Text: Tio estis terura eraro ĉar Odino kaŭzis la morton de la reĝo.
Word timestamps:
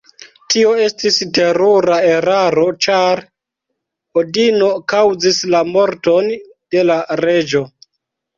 Tio 0.51 0.69
estis 0.83 1.17
terura 1.37 1.97
eraro 2.13 2.63
ĉar 2.85 3.21
Odino 4.23 4.71
kaŭzis 4.95 5.43
la 5.57 5.63
morton 5.75 6.33
de 6.39 6.87
la 6.91 6.99
reĝo. 7.23 7.65